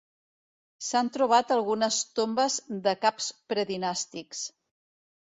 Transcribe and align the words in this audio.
S'han 0.85 1.11
trobat 1.17 1.53
algunes 1.55 1.99
tombes 2.19 2.55
de 2.89 2.95
caps 3.05 3.29
predinàstics. 3.55 4.41